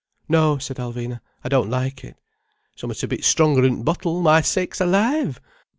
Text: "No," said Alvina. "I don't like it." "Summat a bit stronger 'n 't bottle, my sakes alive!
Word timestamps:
"No," 0.27 0.57
said 0.57 0.77
Alvina. 0.77 1.19
"I 1.43 1.49
don't 1.49 1.69
like 1.69 2.03
it." 2.03 2.17
"Summat 2.75 3.03
a 3.03 3.07
bit 3.07 3.23
stronger 3.23 3.63
'n 3.63 3.81
't 3.81 3.85
bottle, 3.85 4.19
my 4.23 4.41
sakes 4.41 4.81
alive! 4.81 5.39